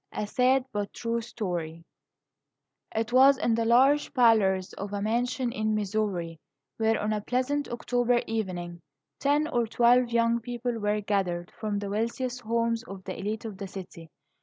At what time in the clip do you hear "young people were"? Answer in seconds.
10.09-11.01